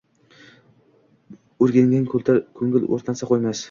O‘rgangan 1.69 2.11
ko‘ngil 2.17 2.93
o‘rtansa 2.97 3.35
qo‘ymas 3.35 3.57